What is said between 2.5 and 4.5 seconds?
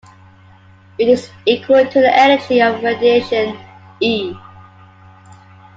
of radiation "E".